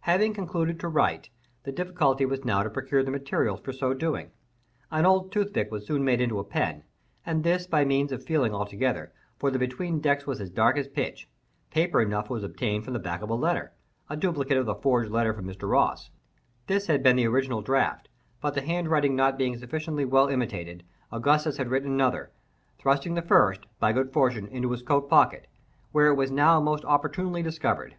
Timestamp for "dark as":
10.50-10.86